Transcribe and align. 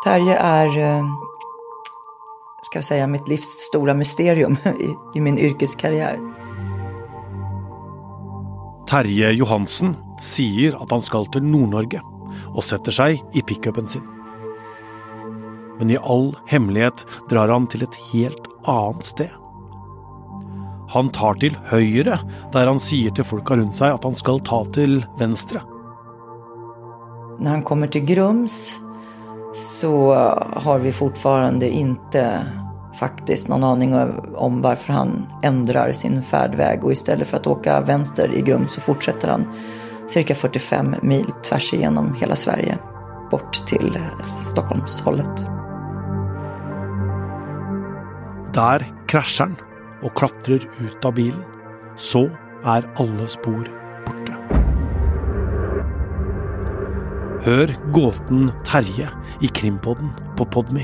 Terje 0.00 0.32
er 0.32 0.76
eh, 0.80 1.08
skal 2.64 2.80
jeg 2.80 2.86
si, 2.86 3.00
mitt 3.12 3.26
livs 3.28 3.50
store 3.66 3.92
mysterium 3.98 4.56
i, 4.86 4.94
i 5.12 5.20
min 5.20 5.36
yrkeskarriere. 5.36 6.16
Terje 8.88 9.34
Johansen 9.36 9.92
sier 10.24 10.78
at 10.80 10.90
han 10.94 11.04
skal 11.04 11.28
til 11.34 11.44
Nord-Norge, 11.44 12.00
og 12.56 12.64
setter 12.64 12.96
seg 12.96 13.20
i 13.36 13.44
pickupen 13.44 13.92
sin. 13.92 14.06
Men 15.76 15.92
i 15.92 16.00
all 16.00 16.30
hemmelighet 16.48 17.04
drar 17.28 17.52
han 17.52 17.68
til 17.68 17.84
et 17.84 18.02
helt 18.08 18.48
annet 18.68 19.12
sted. 19.12 19.36
Han 20.96 21.12
tar 21.14 21.36
til 21.44 21.54
høyre, 21.70 22.18
der 22.56 22.72
han 22.72 22.80
sier 22.82 23.12
til 23.14 23.28
folka 23.28 23.60
rundt 23.60 23.76
seg 23.76 24.00
at 24.00 24.08
han 24.08 24.16
skal 24.16 24.40
ta 24.48 24.64
til 24.74 25.02
venstre. 25.20 25.60
Når 27.36 27.50
han 27.52 27.68
kommer 27.68 27.92
til 27.92 28.08
Grums 28.08 28.80
så 29.54 30.14
har 30.52 30.78
vi 30.78 30.92
fortfarande 30.92 31.68
ikke 31.68 32.24
faktisk 32.98 33.48
noen 33.50 33.64
aning 33.64 33.94
om 34.36 34.60
hvorfor 34.62 34.92
han 34.92 35.14
endrer 35.46 35.92
sin 35.96 36.20
färdväg 36.22 36.84
og 36.84 36.92
i 36.92 36.98
stedet 36.98 37.28
for 37.28 37.42
å 37.46 37.56
åka 37.56 37.80
vänster 37.86 38.32
i 38.34 38.42
Grum 38.46 38.68
så 38.68 38.82
fortsetter 38.84 39.32
han 39.34 39.46
cirka 40.10 40.34
45 40.34 40.94
mil 41.02 41.26
tvers 41.46 41.72
igjennom 41.74 42.12
hele 42.20 42.36
Sverige 42.36 42.78
bort 43.30 43.62
til 43.70 43.94
Stockholmshållet. 44.50 45.46
Der 48.54 48.82
krasjer 49.10 49.46
han 49.46 49.58
og 50.02 50.14
klatrer 50.18 50.66
ut 50.80 51.06
av 51.06 51.14
bilen. 51.14 51.44
Så 51.96 52.24
er 52.66 52.86
alle 52.98 53.28
spor 53.30 53.68
borte. 54.06 54.39
Hør 57.40 57.70
gåten 57.96 58.50
Terje 58.68 59.08
i 59.40 59.48
Krimpodden 59.48 60.10
på 60.36 60.44
Podmy. 60.44 60.82